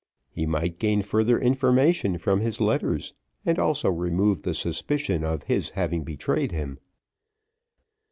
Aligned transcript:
He 0.31 0.47
might 0.47 0.79
gain 0.79 1.03
further 1.03 1.37
information 1.37 2.17
from 2.17 2.39
his 2.39 2.59
letters, 2.59 3.13
and 3.45 3.59
also 3.59 3.91
remove 3.91 4.41
the 4.41 4.55
suspicion 4.55 5.23
of 5.23 5.43
his 5.43 5.69
having 5.77 6.03
betrayed 6.03 6.51
him. 6.51 6.79